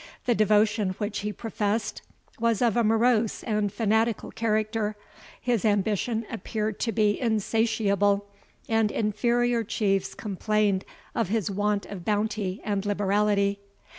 [0.25, 2.01] The devotion which he professed
[2.39, 4.95] was of a morose and fanatical character;
[5.39, 8.25] his ambition appeared to be insatiable,
[8.67, 13.59] and inferior chiefs complained of his want of bounty and liberality.